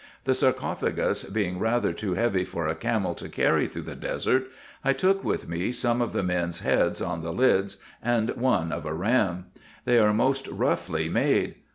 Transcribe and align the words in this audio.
The 0.23 0.33
sarcophagus 0.33 1.25
being 1.25 1.59
rather 1.59 1.93
too 1.93 2.15
heavy 2.15 2.43
for 2.43 2.65
a 2.67 2.73
camel 2.73 3.13
to 3.13 3.29
carry 3.29 3.67
through 3.67 3.83
the 3.83 3.93
desert, 3.95 4.47
I 4.83 4.93
took 4.93 5.23
with 5.23 5.47
me 5.47 5.71
some 5.71 6.01
of 6.01 6.11
the 6.11 6.23
men's 6.23 6.61
heads 6.61 7.03
on 7.03 7.21
the 7.21 7.31
lids, 7.31 7.77
and 8.01 8.31
one 8.31 8.71
of 8.71 8.87
a 8.87 8.95
ram. 8.95 9.51
They 9.85 9.99
are 9.99 10.11
most 10.11 10.47
roughly 10.47 11.07
made. 11.07 11.53